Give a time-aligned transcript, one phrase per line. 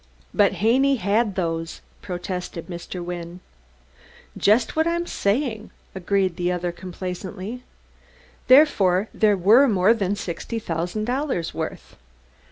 [0.33, 3.05] "But Haney had those!" protested Mr.
[3.05, 3.39] Wynne.
[4.35, 7.61] "Just what I'm saying," agreed the other complacently.
[8.47, 11.97] "Therefore there were more than sixty thousand dollars' worth.